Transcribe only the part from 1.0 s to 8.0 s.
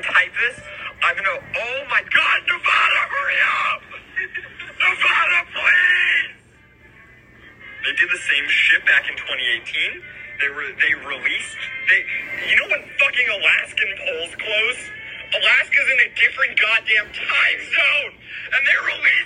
I'm gonna. Oh my god, Nevada, hurry up! Nevada, please! They